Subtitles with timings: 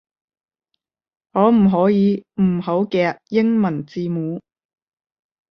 [1.31, 4.41] 可唔可以唔好夾英文字母